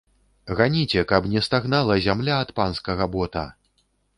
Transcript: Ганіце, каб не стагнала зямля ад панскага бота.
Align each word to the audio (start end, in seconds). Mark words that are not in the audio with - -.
Ганіце, 0.59 1.03
каб 1.11 1.27
не 1.35 1.43
стагнала 1.47 1.99
зямля 2.09 2.41
ад 2.47 2.55
панскага 2.61 3.11
бота. 3.17 3.45